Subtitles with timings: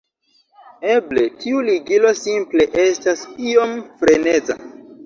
[0.93, 4.61] Eble tiu ligilo simple estas iom freneza"